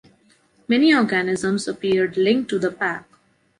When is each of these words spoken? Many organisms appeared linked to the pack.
Many 0.67 0.95
organisms 0.95 1.67
appeared 1.67 2.17
linked 2.17 2.49
to 2.49 2.57
the 2.57 2.71
pack. 2.71 3.07